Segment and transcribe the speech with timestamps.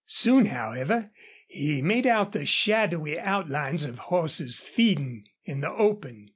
[0.07, 1.11] Soon, however,
[1.47, 6.29] he made out the shadowy outlines of horses feeding in the open.